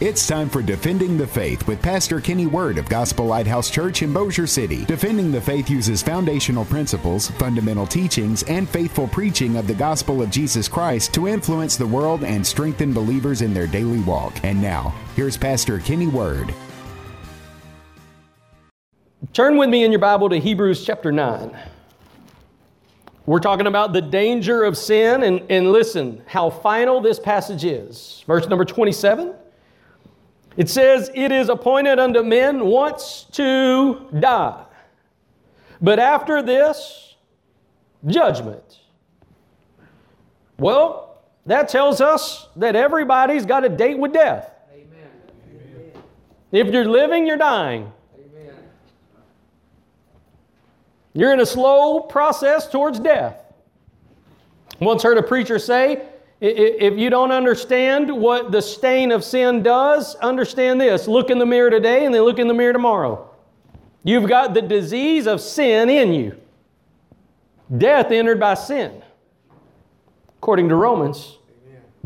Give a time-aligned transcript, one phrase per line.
[0.00, 4.12] It's time for Defending the Faith with Pastor Kenny Word of Gospel Lighthouse Church in
[4.12, 4.84] Bossier City.
[4.86, 10.30] Defending the Faith uses foundational principles, fundamental teachings, and faithful preaching of the gospel of
[10.30, 14.34] Jesus Christ to influence the world and strengthen believers in their daily walk.
[14.42, 16.52] And now, here's Pastor Kenny Word.
[19.32, 21.56] Turn with me in your Bible to Hebrews chapter 9.
[23.26, 28.24] We're talking about the danger of sin, and, and listen how final this passage is.
[28.26, 29.34] Verse number 27.
[30.56, 34.64] It says, It is appointed unto men once to die.
[35.80, 37.16] But after this,
[38.06, 38.80] judgment.
[40.58, 44.50] Well, that tells us that everybody's got a date with death.
[44.72, 45.10] Amen.
[46.52, 47.92] If you're living, you're dying.
[48.14, 48.54] Amen.
[51.12, 53.36] You're in a slow process towards death.
[54.80, 56.06] Once heard a preacher say,
[56.46, 61.08] if you don't understand what the stain of sin does, understand this.
[61.08, 63.30] Look in the mirror today and then look in the mirror tomorrow.
[64.02, 66.38] You've got the disease of sin in you.
[67.74, 69.02] Death entered by sin,
[70.36, 71.38] according to Romans.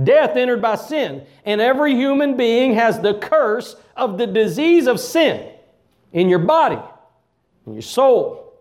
[0.00, 1.26] Death entered by sin.
[1.44, 5.52] And every human being has the curse of the disease of sin
[6.12, 6.78] in your body,
[7.66, 8.54] in your soul.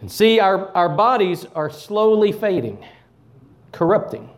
[0.00, 2.82] And see, our, our bodies are slowly fading,
[3.70, 4.30] corrupting.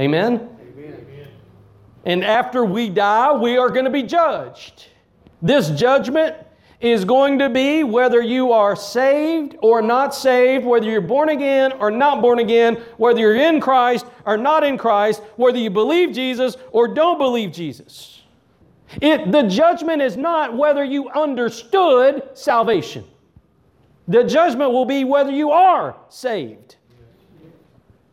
[0.00, 0.48] Amen?
[0.62, 1.28] Amen?
[2.04, 4.86] And after we die, we are going to be judged.
[5.42, 6.34] This judgment
[6.80, 11.72] is going to be whether you are saved or not saved, whether you're born again
[11.72, 16.14] or not born again, whether you're in Christ or not in Christ, whether you believe
[16.14, 18.22] Jesus or don't believe Jesus.
[19.02, 23.04] It, the judgment is not whether you understood salvation.
[24.08, 26.76] The judgment will be whether you are saved.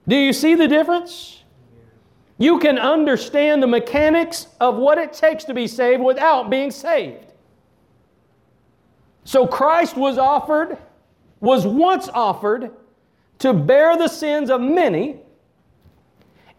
[0.08, 1.44] Do you see the difference?
[2.38, 7.34] You can understand the mechanics of what it takes to be saved without being saved.
[9.24, 10.78] So Christ was offered,
[11.40, 12.72] was once offered
[13.40, 15.18] to bear the sins of many,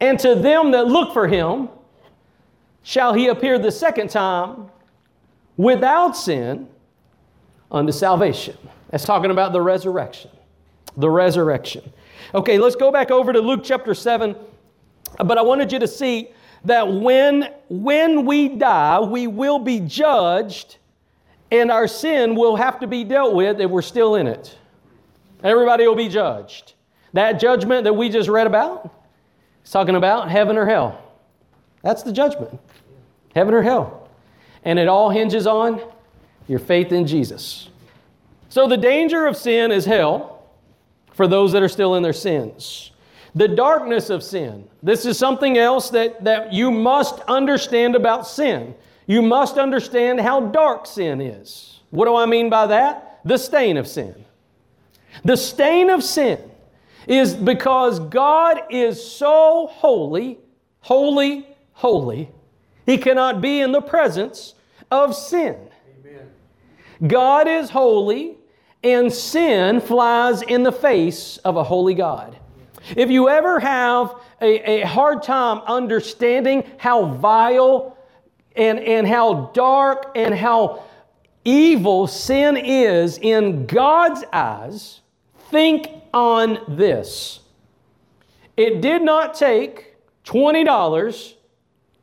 [0.00, 1.68] and to them that look for him
[2.82, 4.68] shall he appear the second time
[5.56, 6.68] without sin
[7.70, 8.56] unto salvation.
[8.90, 10.30] That's talking about the resurrection.
[10.96, 11.92] The resurrection.
[12.34, 14.34] Okay, let's go back over to Luke chapter 7
[15.16, 16.30] but I wanted you to see
[16.64, 20.78] that when, when we die, we will be judged
[21.50, 24.56] and our sin will have to be dealt with if we're still in it.
[25.42, 26.74] Everybody will be judged.
[27.12, 28.92] That judgment that we just read about
[29.64, 31.02] is talking about heaven or hell.
[31.82, 32.60] That's the judgment
[33.34, 34.08] heaven or hell.
[34.64, 35.80] And it all hinges on
[36.48, 37.68] your faith in Jesus.
[38.48, 40.42] So the danger of sin is hell
[41.12, 42.90] for those that are still in their sins.
[43.38, 44.68] The darkness of sin.
[44.82, 48.74] This is something else that, that you must understand about sin.
[49.06, 51.78] You must understand how dark sin is.
[51.90, 53.20] What do I mean by that?
[53.24, 54.24] The stain of sin.
[55.24, 56.50] The stain of sin
[57.06, 60.38] is because God is so holy,
[60.80, 62.32] holy, holy,
[62.86, 64.56] He cannot be in the presence
[64.90, 65.56] of sin.
[66.00, 66.28] Amen.
[67.06, 68.36] God is holy,
[68.82, 72.36] and sin flies in the face of a holy God.
[72.96, 77.96] If you ever have a, a hard time understanding how vile
[78.56, 80.84] and, and how dark and how
[81.44, 85.00] evil sin is in God's eyes,
[85.50, 87.40] think on this.
[88.56, 91.34] It did not take $20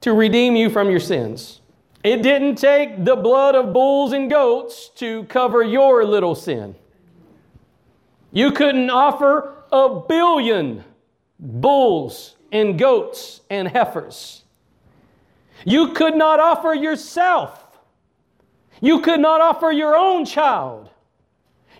[0.02, 1.62] to redeem you from your sins.
[2.04, 6.76] It didn't take the blood of bulls and goats to cover your little sin.
[8.32, 10.86] You couldn't offer a billion
[11.38, 14.44] bulls and goats and heifers.
[15.66, 17.62] You could not offer yourself.
[18.80, 20.90] You could not offer your own child.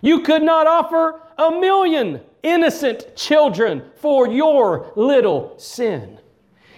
[0.02, 6.18] You could not offer a million innocent children for your little sin.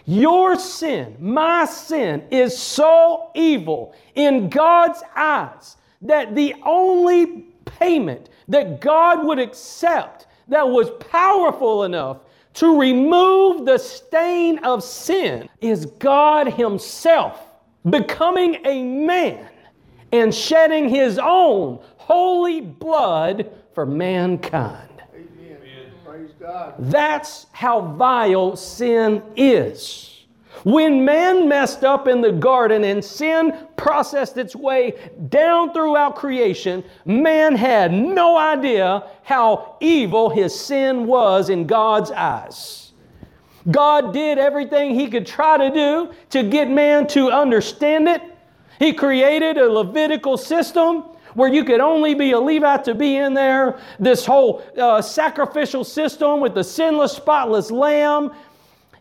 [0.06, 8.80] Your sin, my sin, is so evil in God's eyes that the only payment that
[8.80, 12.18] God would accept that was powerful enough
[12.54, 17.40] to remove the stain of sin is God Himself
[17.88, 19.48] becoming a man
[20.12, 25.02] and shedding His own holy blood for mankind.
[25.14, 25.92] Amen.
[26.04, 26.74] Praise God.
[26.78, 30.17] That's how vile sin is.
[30.64, 34.94] When man messed up in the garden and sin processed its way
[35.28, 42.88] down throughout creation, man had no idea how evil his sin was in God's eyes.
[43.70, 48.22] God did everything He could try to do to get man to understand it.
[48.78, 53.34] He created a Levitical system where you could only be a Levite to be in
[53.34, 53.78] there.
[53.98, 58.32] This whole uh, sacrificial system with the sinless, spotless lamb.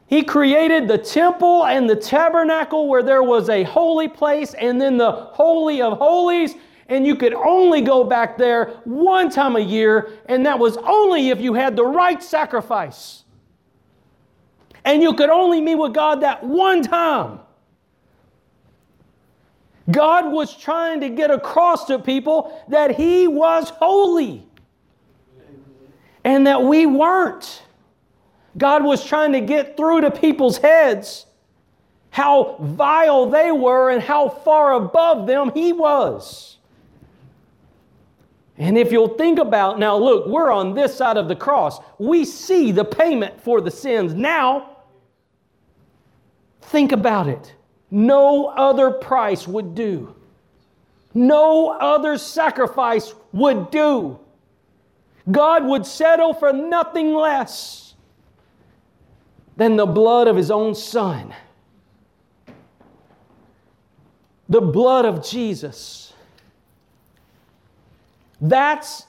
[0.07, 4.98] He created the temple and the tabernacle where there was a holy place and then
[4.98, 6.56] the Holy of Holies.
[6.88, 11.30] And you could only go back there one time a year, and that was only
[11.30, 13.25] if you had the right sacrifice.
[14.86, 17.42] And you could only meet with God that one time.
[19.92, 24.48] God was trying to get across to people that He was holy
[26.24, 27.63] and that we weren't.
[28.57, 31.25] God was trying to get through to people's heads
[32.09, 36.57] how vile they were and how far above them He was.
[38.57, 41.80] And if you'll think about now, look, we're on this side of the cross.
[42.00, 44.77] We see the payment for the sins now.
[46.62, 47.54] Think about it.
[47.92, 50.15] No other price would do.
[51.13, 54.19] No other sacrifice would do.
[55.30, 57.87] God would settle for nothing less
[59.57, 61.33] than the blood of His own Son.
[64.48, 66.13] The blood of Jesus.
[68.39, 69.06] That's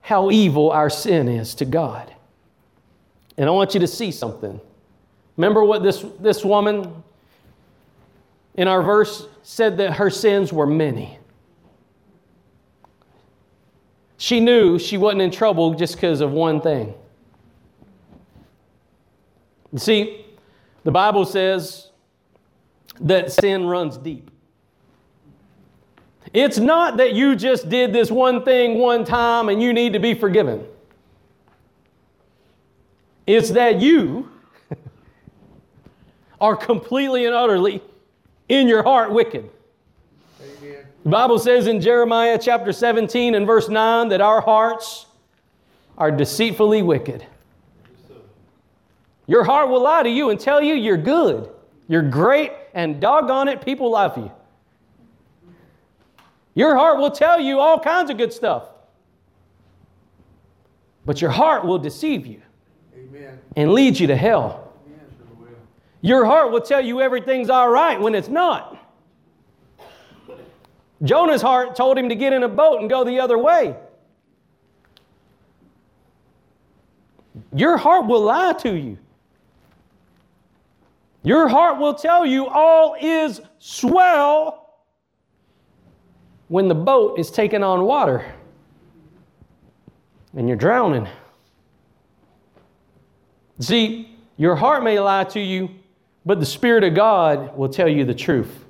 [0.00, 2.12] how evil our sin is to God.
[3.38, 4.60] And I want you to see something.
[5.36, 7.02] Remember what this, this woman
[8.54, 11.18] in our verse said that her sins were many.
[14.18, 16.94] She knew she wasn't in trouble just because of one thing.
[19.72, 20.26] You see,
[20.84, 21.90] the Bible says
[23.00, 24.30] that sin runs deep.
[26.32, 29.98] It's not that you just did this one thing one time and you need to
[29.98, 30.66] be forgiven.
[33.26, 34.30] It's that you
[36.40, 37.82] are completely and utterly
[38.48, 39.48] in your heart wicked.
[40.40, 40.86] Amen.
[41.04, 45.06] The Bible says in Jeremiah chapter 17 and verse 9 that our hearts
[45.98, 47.26] are deceitfully wicked.
[49.26, 51.48] Your heart will lie to you and tell you you're good,
[51.88, 54.30] you're great, and doggone it, people love you.
[56.54, 58.68] Your heart will tell you all kinds of good stuff.
[61.04, 62.42] But your heart will deceive you
[62.94, 63.38] Amen.
[63.56, 64.72] and lead you to hell.
[66.00, 68.76] Your heart will tell you everything's all right when it's not.
[71.02, 73.76] Jonah's heart told him to get in a boat and go the other way.
[77.54, 78.98] Your heart will lie to you.
[81.22, 84.84] Your heart will tell you all is swell
[86.48, 88.24] when the boat is taking on water
[90.34, 91.08] and you're drowning.
[93.60, 95.70] See, your heart may lie to you
[96.24, 98.64] but the Spirit of God will tell you the truth.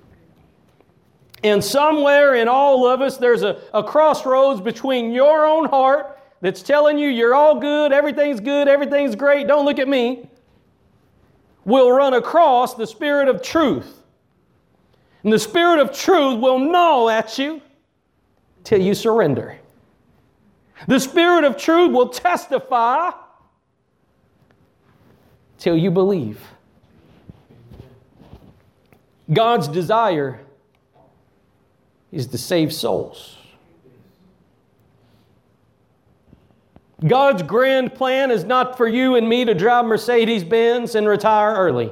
[1.44, 6.62] And somewhere in all of us, there's a, a crossroads between your own heart that's
[6.62, 10.28] telling you you're all good, everything's good, everything's great, don't look at me,
[11.64, 14.02] will run across the Spirit of truth.
[15.22, 17.62] And the Spirit of truth will gnaw at you
[18.64, 19.58] till you surrender.
[20.88, 23.10] The Spirit of truth will testify
[25.58, 26.40] till you believe.
[29.32, 30.40] God's desire
[32.10, 33.38] is to save souls.
[37.06, 41.54] God's grand plan is not for you and me to drive Mercedes Benz and retire
[41.54, 41.90] early.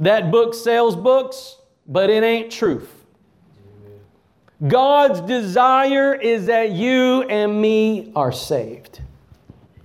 [0.00, 2.90] That book sells books, but it ain't truth.
[4.66, 9.00] God's desire is that you and me are saved.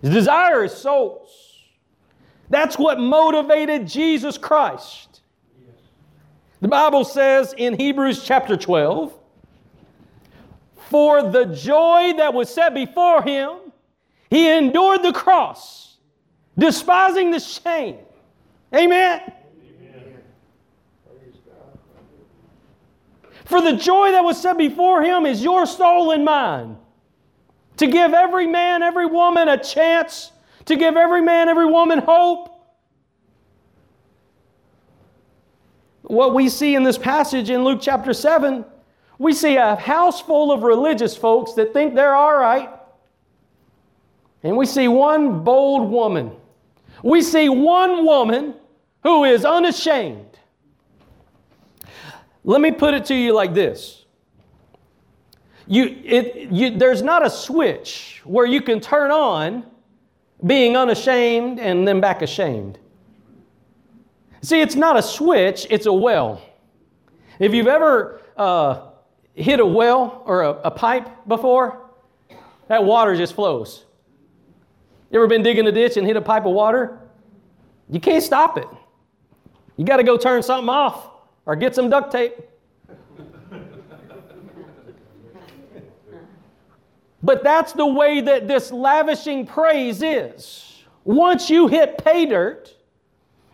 [0.02, 1.64] His desire is souls.
[2.50, 5.22] That's what motivated Jesus Christ.
[6.62, 9.17] The Bible says in Hebrews chapter 12,
[10.90, 13.58] for the joy that was set before him,
[14.30, 15.98] he endured the cross,
[16.58, 17.98] despising the shame.
[18.76, 19.34] Amen.
[23.46, 26.78] For the joy that was set before him is your soul and mine.
[27.78, 30.32] To give every man, every woman a chance
[30.66, 32.54] to give every man, every woman hope.
[36.02, 38.66] What we see in this passage in Luke chapter 7,
[39.20, 42.70] we see a house full of religious folks that think they're all right.
[44.44, 46.32] And we see one bold woman.
[47.04, 48.54] We see one woman
[49.04, 50.38] who is unashamed.
[52.44, 54.06] Let me put it to you like this.
[55.66, 59.66] You, it, you, there's not a switch where you can turn on
[60.46, 62.80] being unashamed and then back ashamed.
[64.42, 66.42] See, it's not a switch, it's a well.
[67.40, 68.87] If you've ever uh,
[69.38, 71.90] hit a well or a, a pipe before,
[72.68, 73.86] that water just flows.
[75.12, 77.00] You ever been digging a ditch and hit a pipe of water?
[77.90, 78.68] You can't stop it.
[79.78, 81.12] You got to go turn something off
[81.46, 82.34] or get some duct tape.
[87.24, 90.84] but that's the way that this lavishing praise is.
[91.06, 92.76] Once you hit pay dirt,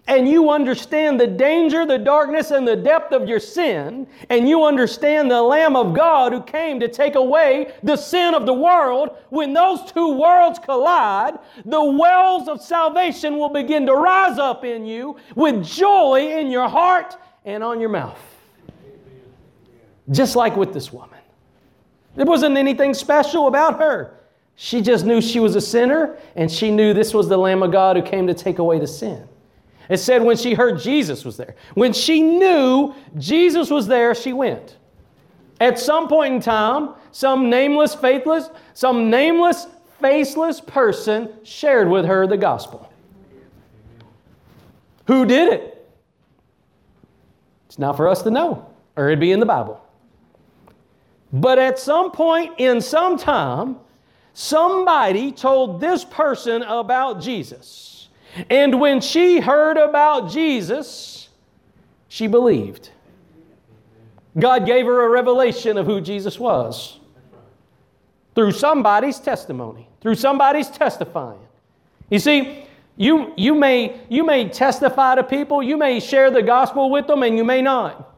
[0.07, 4.65] and you understand the danger, the darkness, and the depth of your sin, and you
[4.65, 9.11] understand the Lamb of God who came to take away the sin of the world,
[9.29, 14.85] when those two worlds collide, the wells of salvation will begin to rise up in
[14.85, 18.19] you with joy in your heart and on your mouth.
[20.11, 21.19] Just like with this woman.
[22.15, 24.19] There wasn't anything special about her.
[24.55, 27.71] She just knew she was a sinner, and she knew this was the Lamb of
[27.71, 29.27] God who came to take away the sin.
[29.89, 31.55] It said when she heard Jesus was there.
[31.73, 34.77] When she knew Jesus was there, she went.
[35.59, 39.67] At some point in time, some nameless, faithless, some nameless,
[40.01, 42.91] faceless person shared with her the gospel.
[45.07, 45.91] Who did it?
[47.67, 49.83] It's not for us to know, or it'd be in the Bible.
[51.31, 53.77] But at some point in some time,
[54.33, 57.92] somebody told this person about Jesus.
[58.49, 61.29] And when she heard about Jesus,
[62.07, 62.89] she believed.
[64.37, 66.99] God gave her a revelation of who Jesus was
[68.35, 71.39] through somebody's testimony, through somebody's testifying.
[72.09, 72.65] You see,
[72.97, 77.23] you, you, may, you may testify to people, you may share the gospel with them,
[77.23, 78.11] and you may not.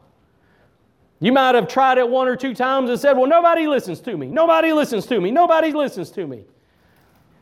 [1.20, 4.16] You might have tried it one or two times and said, Well, nobody listens to
[4.16, 4.26] me.
[4.26, 5.30] Nobody listens to me.
[5.30, 6.44] Nobody listens to me.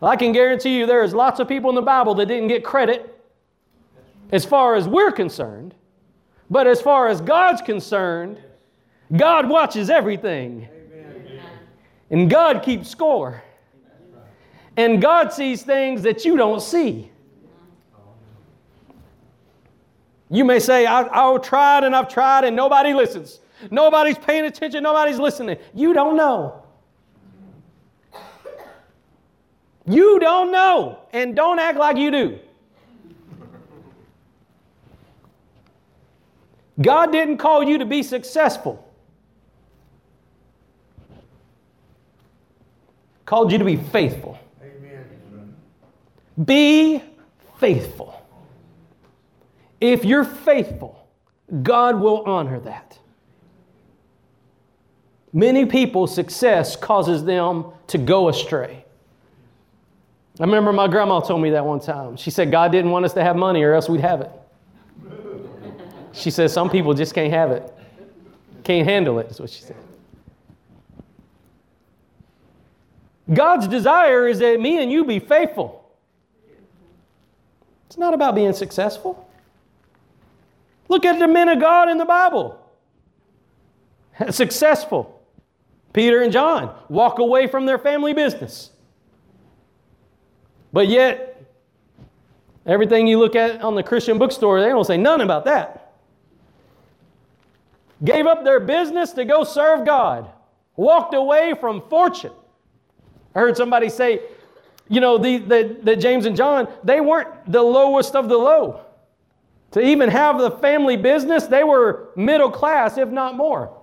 [0.07, 3.11] I can guarantee you there's lots of people in the Bible that didn't get credit
[4.33, 5.75] as far as we're concerned.
[6.51, 8.41] But as far as God's concerned,
[9.17, 10.69] God watches everything.
[12.11, 13.43] And God keeps score.
[14.77, 17.11] And God sees things that you don't see.
[20.31, 23.41] You may say, I, I've tried and I've tried and nobody listens.
[23.71, 25.59] Nobody's paying attention, nobody's listening.
[25.75, 26.64] You don't know.
[29.87, 32.39] You don't know, and don't act like you do.
[36.81, 38.81] God didn't call you to be successful.
[43.27, 44.39] Called you to be faithful.
[44.63, 45.55] Amen.
[46.45, 47.03] Be
[47.59, 48.21] faithful.
[49.81, 51.07] If you're faithful,
[51.63, 52.99] God will honor that.
[55.33, 58.84] Many people's success causes them to go astray.
[60.41, 62.17] I remember my grandma told me that one time.
[62.17, 64.31] She said, God didn't want us to have money or else we'd have it.
[66.13, 67.73] She said, Some people just can't have it,
[68.65, 69.77] can't handle it, is what she said.
[73.33, 75.85] God's desire is that me and you be faithful.
[77.87, 79.29] It's not about being successful.
[80.89, 82.61] Look at the men of God in the Bible.
[84.31, 85.23] Successful.
[85.93, 88.71] Peter and John walk away from their family business.
[90.75, 91.41] But yet,
[92.67, 95.93] everything you look at on the Christian bookstore, they don't say none about that.
[98.03, 100.29] Gave up their business to go serve God,
[100.75, 102.33] walked away from fortune.
[103.37, 104.23] I heard somebody say,
[104.89, 108.81] you know, the, the, the James and John, they weren't the lowest of the low.
[109.71, 113.81] To even have the family business, they were middle class, if not more.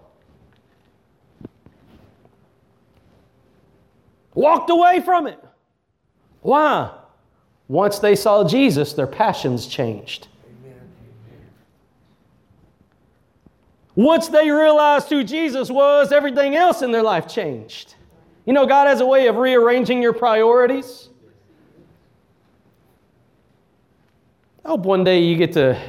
[4.34, 5.41] Walked away from it.
[6.42, 6.92] Why?
[7.68, 10.28] Once they saw Jesus, their passions changed.
[13.96, 17.96] Once they realized who Jesus was, everything else in their life changed.
[18.46, 21.10] You know, God has a way of rearranging your priorities.
[24.64, 25.80] I hope one day you get to.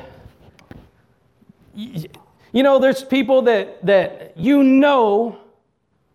[1.74, 5.38] You know, there's people that, that you know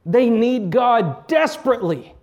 [0.05, 2.13] they need God desperately.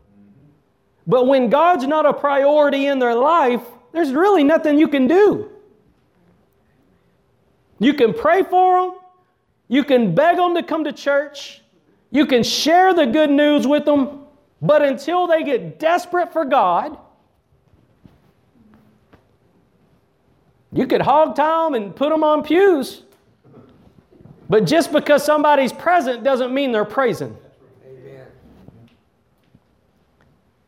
[1.07, 5.51] But when God's not a priority in their life, there's really nothing you can do.
[7.79, 9.01] You can pray for them,
[9.69, 11.63] you can beg them to come to church,
[12.11, 14.21] you can share the good news with them,
[14.63, 16.97] but until they get desperate for God,
[20.73, 23.03] you could hog tie them and put them on pews.
[24.49, 27.37] But just because somebody's present doesn't mean they're praising.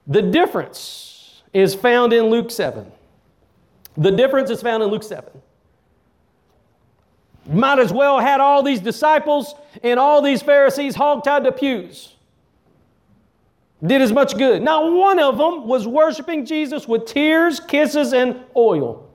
[0.07, 2.91] The difference is found in Luke 7.
[3.97, 5.31] The difference is found in Luke 7.
[7.49, 12.15] Might as well had all these disciples and all these Pharisees hogtied to pews.
[13.85, 14.63] Did as much good.
[14.63, 19.09] Not one of them was worshiping Jesus with tears, kisses, and oil.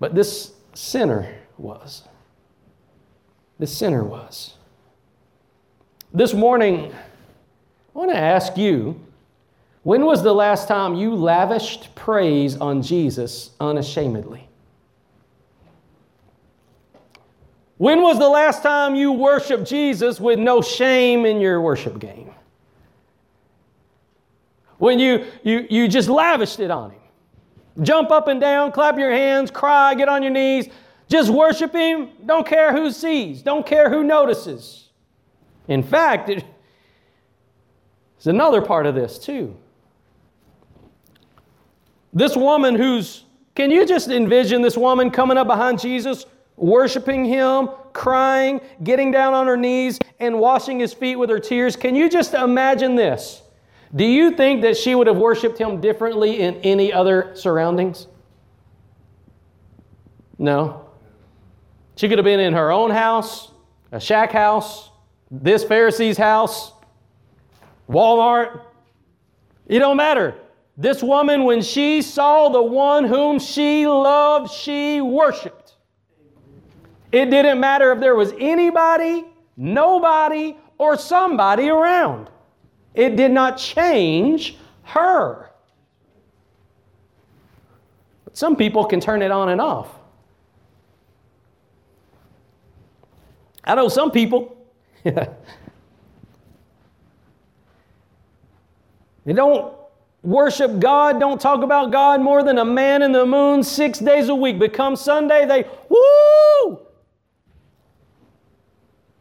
[0.00, 2.08] But this sinner was.
[3.58, 4.54] This sinner was.
[6.12, 6.92] This morning,
[7.98, 9.04] I want to ask you
[9.82, 14.46] when was the last time you lavished praise on Jesus unashamedly?
[17.76, 22.30] When was the last time you worshiped Jesus with no shame in your worship game?
[24.76, 27.00] When you, you, you just lavished it on Him.
[27.82, 30.68] Jump up and down, clap your hands, cry, get on your knees.
[31.08, 32.10] Just worship Him.
[32.24, 34.90] Don't care who sees, don't care who notices.
[35.66, 36.44] In fact, it,
[38.18, 39.56] it's another part of this too.
[42.12, 47.68] This woman who's, can you just envision this woman coming up behind Jesus, worshiping him,
[47.92, 51.76] crying, getting down on her knees, and washing his feet with her tears?
[51.76, 53.42] Can you just imagine this?
[53.94, 58.08] Do you think that she would have worshiped him differently in any other surroundings?
[60.38, 60.88] No.
[61.94, 63.52] She could have been in her own house,
[63.92, 64.90] a shack house,
[65.30, 66.72] this Pharisee's house,
[67.88, 68.62] Walmart.
[69.66, 70.34] It don't matter.
[70.76, 75.74] This woman, when she saw the one whom she loved, she worshiped.
[77.10, 79.24] It didn't matter if there was anybody,
[79.56, 82.30] nobody, or somebody around.
[82.94, 85.50] It did not change her.
[88.24, 89.88] But some people can turn it on and off.
[93.64, 94.56] I know some people.
[99.28, 99.74] they don't
[100.22, 104.30] worship God, don't talk about God more than a man in the moon six days
[104.30, 104.58] a week.
[104.58, 106.80] But come Sunday, they, woo!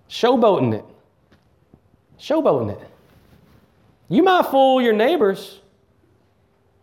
[0.10, 0.86] Showboating it.
[2.18, 2.90] Showboating it.
[4.08, 5.60] You might fool your neighbors,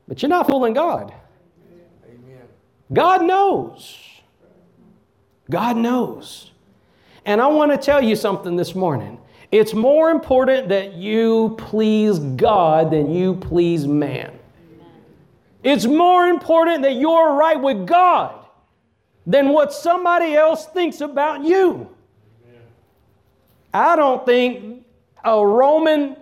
[0.07, 1.15] but you're not fooling God.
[2.05, 2.43] Amen.
[2.93, 3.99] God knows.
[5.51, 6.51] God knows.
[7.25, 9.19] And I want to tell you something this morning.
[9.55, 14.37] It's more important that you please God than you please man.
[15.63, 18.47] It's more important that you're right with God
[19.25, 21.89] than what somebody else thinks about you.
[23.73, 24.85] I don't think
[25.25, 26.17] a Roman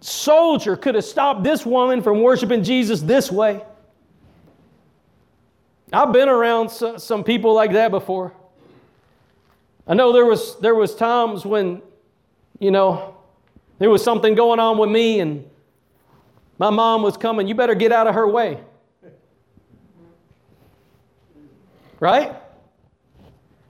[0.00, 3.62] soldier could have stopped this woman from worshiping Jesus this way.
[5.92, 8.32] I've been around some people like that before.
[9.86, 11.82] I know there was, there was times when
[12.58, 13.16] you know,
[13.78, 15.48] there was something going on with me and
[16.58, 17.46] my mom was coming.
[17.46, 18.60] You better get out of her way.
[22.00, 22.34] Right?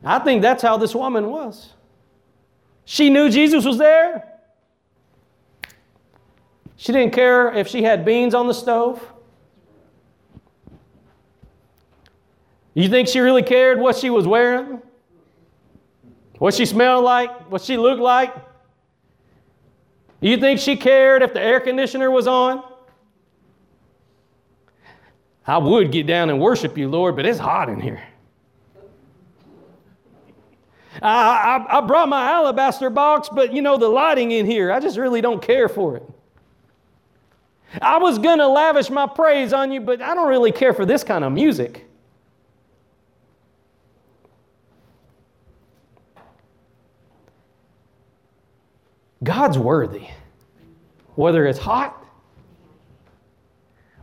[0.05, 1.73] I think that's how this woman was.
[2.85, 4.27] She knew Jesus was there.
[6.77, 9.03] She didn't care if she had beans on the stove.
[12.73, 14.81] You think she really cared what she was wearing?
[16.39, 17.51] What she smelled like?
[17.51, 18.33] What she looked like?
[20.21, 22.65] You think she cared if the air conditioner was on?
[25.47, 28.03] I would get down and worship you, Lord, but it's hot in here.
[31.01, 34.81] I, I, I, brought my alabaster box, but you know, the lighting in here, I
[34.81, 36.03] just really don't care for it.
[37.81, 40.85] I was going to lavish my praise on you, but I don't really care for
[40.85, 41.88] this kind of music.
[49.29, 50.09] God's worthy.
[51.15, 52.03] Whether it's hot,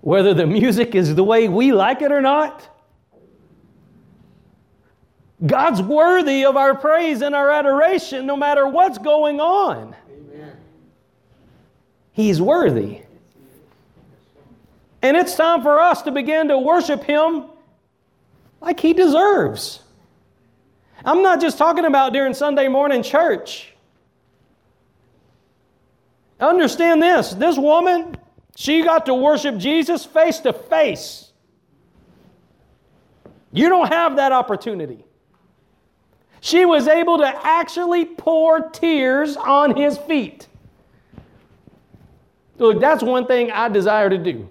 [0.01, 2.69] whether the music is the way we like it or not,
[5.43, 9.95] God's worthy of our praise and our adoration no matter what's going on.
[10.11, 10.57] Amen.
[12.11, 13.01] He's worthy.
[15.01, 17.45] And it's time for us to begin to worship Him
[18.61, 19.81] like He deserves.
[21.03, 23.74] I'm not just talking about during Sunday morning church.
[26.45, 28.15] Understand this this woman,
[28.55, 31.31] she got to worship Jesus face to face.
[33.51, 35.03] You don't have that opportunity.
[36.41, 40.47] She was able to actually pour tears on his feet.
[42.57, 44.47] Look, that's one thing I desire to do.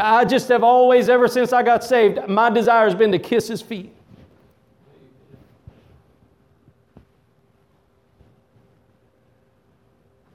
[0.00, 3.48] I just have always, ever since I got saved, my desire has been to kiss
[3.48, 3.94] his feet.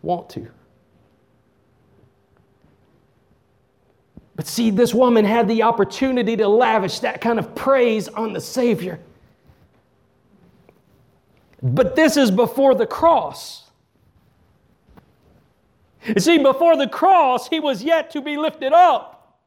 [0.03, 0.47] Want to.
[4.35, 8.41] But see, this woman had the opportunity to lavish that kind of praise on the
[8.41, 8.99] Savior.
[11.61, 13.71] But this is before the cross.
[16.05, 19.39] You see, before the cross, he was yet to be lifted up.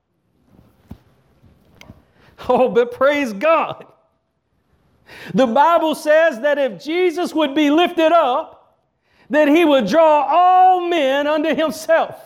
[2.49, 3.87] Oh, but praise God.
[5.35, 8.56] The Bible says that if Jesus would be lifted up,
[9.31, 12.21] that he would draw all men unto himself.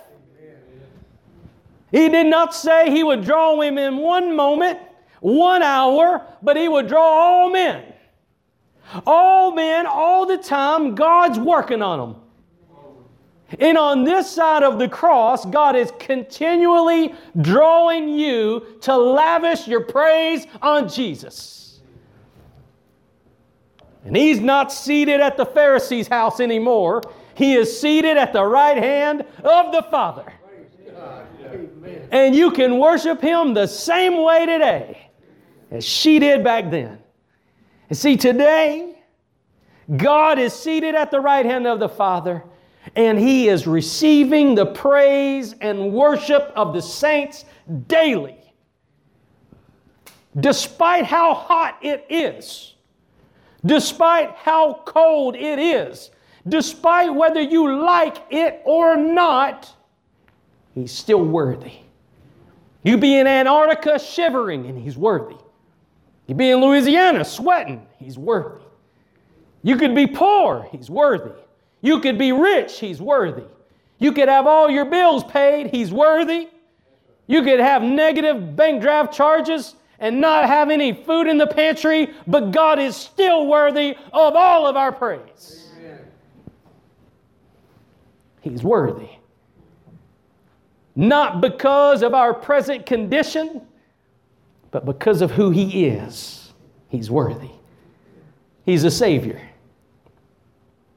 [1.90, 4.78] He did not say he would draw him in one moment,
[5.20, 7.84] one hour, but he would draw all men.
[9.06, 12.22] All men, all the time, God's working on them.
[13.58, 19.80] And on this side of the cross, God is continually drawing you to lavish your
[19.80, 21.69] praise on Jesus.
[24.04, 27.02] And He's not seated at the Pharisee's house anymore,
[27.34, 30.32] He is seated at the right hand of the Father.
[32.10, 35.10] And you can worship Him the same way today
[35.70, 36.98] as she did back then.
[37.88, 38.98] And see, today,
[39.96, 42.44] God is seated at the right hand of the Father,
[42.94, 47.44] and He is receiving the praise and worship of the saints
[47.86, 48.36] daily.
[50.38, 52.74] Despite how hot it is,
[53.64, 56.10] despite how cold it is,
[56.48, 59.74] despite whether you like it or not,
[60.74, 61.72] He's still worthy.
[62.82, 65.36] You be in Antarctica shivering, and He's worthy.
[66.26, 68.62] You be in Louisiana sweating, He's worthy.
[69.62, 71.32] You could be poor, He's worthy.
[71.82, 73.44] You could be rich, He's worthy.
[73.98, 76.48] You could have all your bills paid, He's worthy.
[77.26, 82.12] You could have negative bank draft charges and not have any food in the pantry,
[82.26, 85.68] but God is still worthy of all of our praise.
[85.78, 85.98] Amen.
[88.40, 89.10] He's worthy.
[90.96, 93.62] Not because of our present condition,
[94.70, 96.52] but because of who He is.
[96.88, 97.50] He's worthy.
[98.64, 99.40] He's a Savior.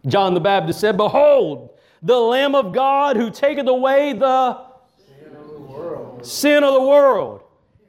[0.08, 1.70] John the Baptist said, Behold,
[2.02, 4.60] the Lamb of God who taketh away the
[4.98, 6.26] sin of the world.
[6.26, 7.43] Sin of the world.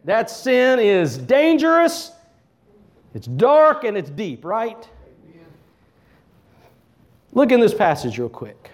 [0.04, 2.12] That sin is dangerous,
[3.14, 4.88] it's dark, and it's deep, right?
[7.32, 8.70] Look in this passage real quick.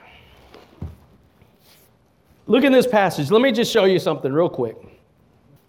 [2.47, 3.31] Look in this passage.
[3.31, 4.77] Let me just show you something real quick.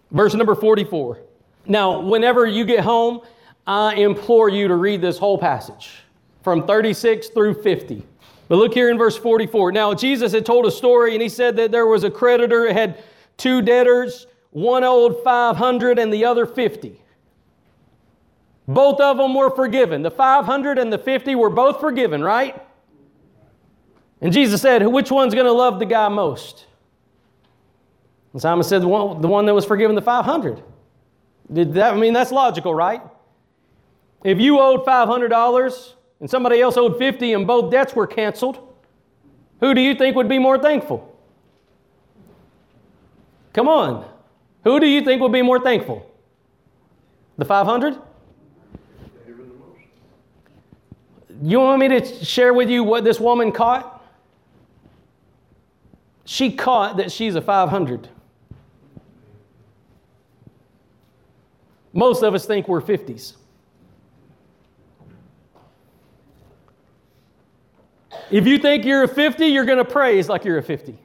[0.10, 1.20] Verse number 44.
[1.68, 3.22] Now, whenever you get home,
[3.68, 5.92] I implore you to read this whole passage
[6.44, 8.04] from 36 through 50.
[8.48, 9.72] But look here in verse 44.
[9.72, 12.74] Now, Jesus had told a story, and he said that there was a creditor that
[12.74, 13.04] had
[13.38, 17.02] two debtors, one owed 500 and the other 50.
[18.68, 20.02] Both of them were forgiven.
[20.02, 22.62] The 500 and the 50 were both forgiven, right?
[24.22, 26.68] And Jesus said, Which one's going to love the guy most?
[28.34, 30.64] And Simon said, the one, that was forgiven the 500.
[31.52, 33.02] Did that, I mean, that's logical, right?
[34.24, 38.74] If you owed $500 and somebody else owed 50 and both debts were canceled,
[39.60, 41.08] who do you think would be more thankful?
[43.54, 44.11] Come on.
[44.64, 46.10] Who do you think would be more thankful?
[47.38, 47.98] The 500?
[51.44, 54.04] You want me to share with you what this woman caught?
[56.26, 58.08] She caught that she's a 500.
[61.94, 63.36] Most of us think we're 50s.
[68.30, 70.98] If you think you're a 50, you're going to praise like you're a 50.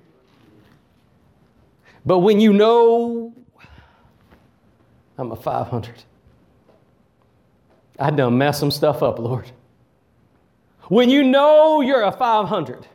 [2.04, 3.34] But when you know
[5.18, 6.04] I'm a 500,
[7.98, 9.50] I done messed some stuff up, Lord.
[10.88, 12.86] When you know you're a 500,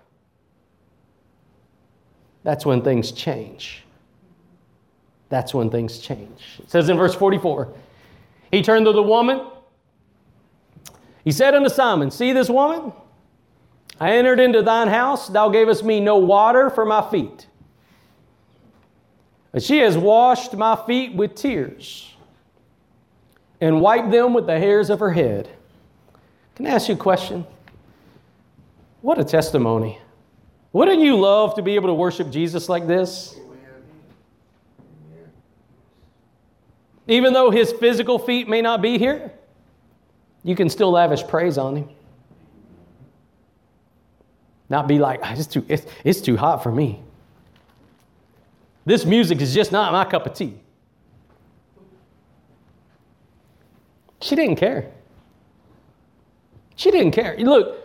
[2.44, 3.84] that's when things change.
[5.30, 6.60] That's when things change.
[6.60, 7.74] It says in verse 44
[8.52, 9.48] He turned to the woman.
[11.24, 12.94] He said unto Simon, See this woman?
[14.00, 17.48] I entered into thine house, thou gavest me no water for my feet.
[19.52, 22.11] But she has washed my feet with tears
[23.62, 25.48] and wiped them with the hairs of her head.
[26.56, 27.46] Can I ask you a question?
[29.02, 30.00] What a testimony.
[30.74, 33.36] Wouldn't you love to be able to worship Jesus like this?
[37.08, 39.32] Even though his physical feet may not be here,
[40.44, 41.90] you can still lavish praise on him.
[44.70, 47.02] Not be like, ah, it's too, it's, it's too hot for me.
[48.86, 50.58] This music is just not my cup of tea.
[54.22, 54.92] She didn't care.
[56.76, 57.36] She didn't care.
[57.38, 57.78] Look,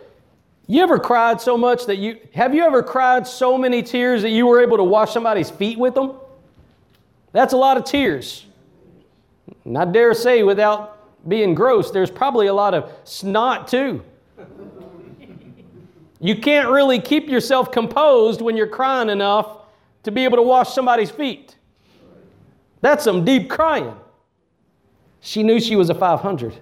[0.67, 4.29] you ever cried so much that you have you ever cried so many tears that
[4.29, 6.13] you were able to wash somebody's feet with them?
[7.31, 8.45] That's a lot of tears.
[9.65, 14.03] And I dare say, without being gross, there's probably a lot of snot too.
[16.19, 19.59] You can't really keep yourself composed when you're crying enough
[20.03, 21.55] to be able to wash somebody's feet.
[22.81, 23.93] That's some deep crying.
[25.27, 26.55] She knew she was a 500.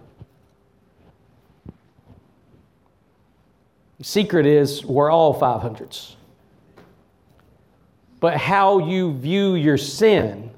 [4.00, 6.16] The secret is we're all 500s.
[8.20, 10.50] But how you view your sin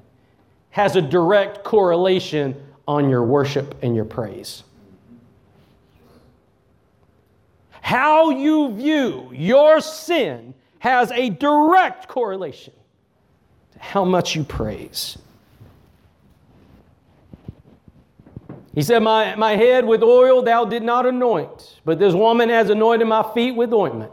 [0.70, 4.62] has a direct correlation on your worship and your praise.
[7.82, 12.72] How you view your sin has a direct correlation
[13.72, 15.18] to how much you praise.
[18.74, 22.70] He said, my, my head with oil thou did not anoint, but this woman has
[22.70, 24.12] anointed my feet with ointment.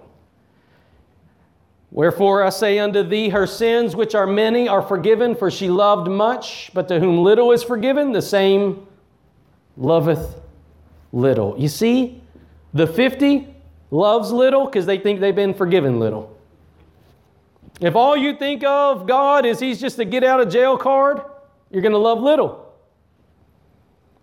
[1.92, 6.10] Wherefore I say unto thee, her sins, which are many, are forgiven, for she loved
[6.10, 8.86] much, but to whom little is forgiven, the same
[9.78, 10.42] loveth
[11.14, 11.56] little.
[11.58, 12.22] You see,
[12.74, 13.48] the 50
[13.92, 16.38] loves little because they think they've been forgiven little.
[17.80, 21.22] If all you think of God is He's just a get out of jail card,
[21.72, 22.65] you're going to love little.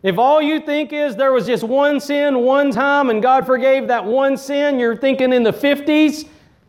[0.03, 3.89] If all you think is there was just one sin one time and God forgave
[3.89, 6.29] that one sin, you're thinking in the 50s,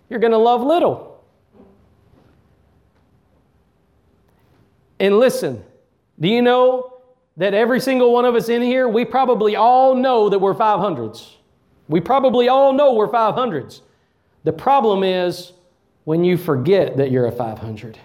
[0.10, 1.24] you're going to love little.
[5.00, 5.64] And listen,
[6.20, 7.02] do you know
[7.38, 11.34] that every single one of us in here, we probably all know that we're 500s?
[11.88, 13.82] We probably all know we're 500s.
[14.44, 15.54] The problem is
[16.04, 17.98] when you forget that you're a 500.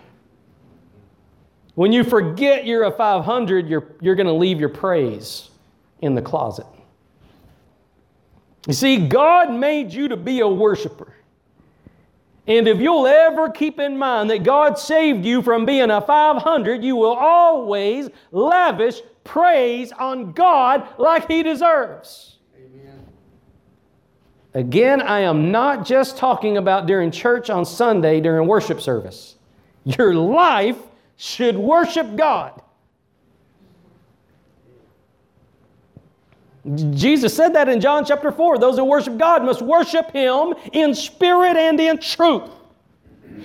[1.79, 5.49] When you forget you're a 500, you're, you're going to leave your praise
[6.01, 6.67] in the closet.
[8.67, 11.15] You see, God made you to be a worshiper.
[12.49, 16.83] And if you'll ever keep in mind that God saved you from being a 500,
[16.83, 22.39] you will always lavish praise on God like He deserves.
[24.53, 29.37] Again, I am not just talking about during church on Sunday during worship service.
[29.85, 30.77] Your life
[31.19, 32.63] should worship God.
[36.91, 38.59] Jesus said that in John chapter 4.
[38.59, 42.51] Those who worship God must worship Him in spirit and in truth.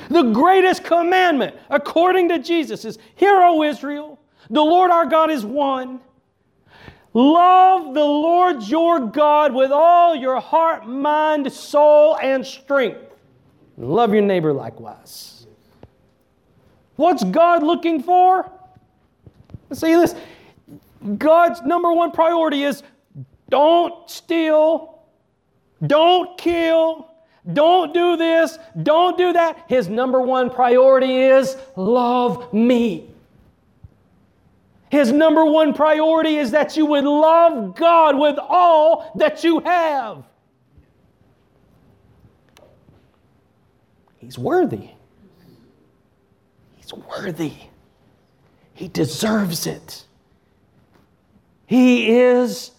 [0.10, 5.46] The greatest commandment, according to Jesus, is Hear, O Israel, the Lord our God is
[5.46, 6.00] one.
[7.14, 13.00] Love the Lord your God with all your heart, mind, soul, and strength.
[13.78, 15.33] love your neighbor likewise.
[16.96, 18.52] What's God looking for?
[19.72, 20.16] See this.
[21.18, 22.84] God's number one priority is
[23.50, 25.02] don't steal,
[25.86, 27.10] don't kill,
[27.52, 29.66] don't do this, don't do that.
[29.68, 33.10] His number one priority is love me.
[34.90, 40.24] His number one priority is that you would love God with all that you have.
[44.20, 44.92] He's worthy.
[46.84, 47.54] He's worthy.
[48.74, 50.06] He deserves it.
[51.66, 52.72] He is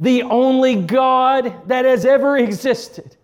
[0.00, 3.16] the only God that has ever existed.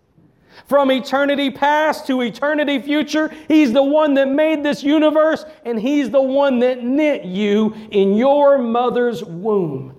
[0.67, 6.09] From eternity past to eternity future, He's the one that made this universe, and He's
[6.09, 9.95] the one that knit you in your mother's womb.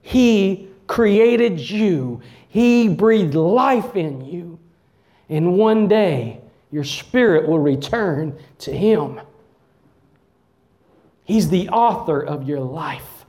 [0.00, 4.58] He created you, He breathed life in you,
[5.28, 9.20] and one day your spirit will return to Him.
[11.24, 13.24] He's the author of your life.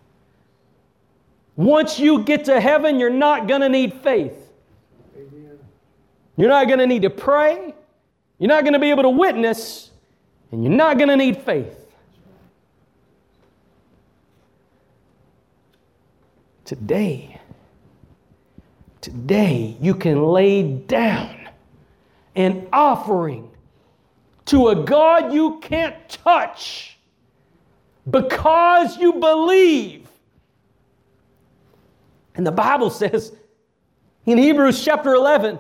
[1.56, 4.52] Once you get to heaven, you're not going to need faith.
[6.36, 7.76] You're not going to need to pray.
[8.40, 9.92] You're not going to be able to witness.
[10.52, 11.80] And you're not going to need faith.
[16.66, 17.40] Today,
[19.02, 21.50] today, you can lay down
[22.36, 23.52] an offering
[24.46, 26.98] to a God you can't touch
[28.10, 30.08] because you believe.
[32.36, 33.36] And the Bible says
[34.26, 35.60] in Hebrews chapter 11,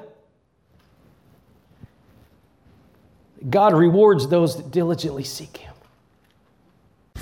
[3.50, 5.73] God rewards those that diligently seek Him.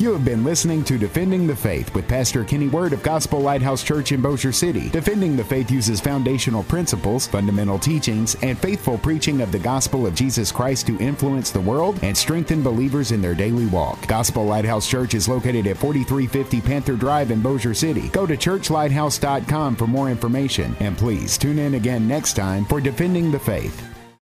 [0.01, 3.83] You have been listening to Defending the Faith with Pastor Kenny Word of Gospel Lighthouse
[3.83, 4.89] Church in Bossier City.
[4.89, 10.15] Defending the Faith uses foundational principles, fundamental teachings, and faithful preaching of the gospel of
[10.15, 14.07] Jesus Christ to influence the world and strengthen believers in their daily walk.
[14.07, 18.09] Gospel Lighthouse Church is located at 4350 Panther Drive in Bossier City.
[18.09, 23.29] Go to churchlighthouse.com for more information, and please tune in again next time for Defending
[23.29, 23.90] the Faith.